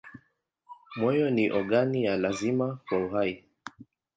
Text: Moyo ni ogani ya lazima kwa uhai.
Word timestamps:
Moyo 0.95 1.29
ni 1.31 1.45
ogani 1.51 2.03
ya 2.03 2.17
lazima 2.17 2.79
kwa 2.87 3.05
uhai. 3.05 3.43